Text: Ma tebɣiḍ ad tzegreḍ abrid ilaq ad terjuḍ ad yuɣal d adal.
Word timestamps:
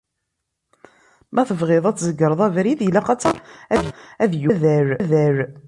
Ma 1.33 1.43
tebɣiḍ 1.49 1.85
ad 1.87 1.95
tzegreḍ 1.97 2.39
abrid 2.47 2.79
ilaq 2.87 3.07
ad 3.09 3.19
terjuḍ 3.21 3.67
ad 4.23 4.31
yuɣal 4.41 4.87
d 4.93 4.99
adal. 5.01 5.37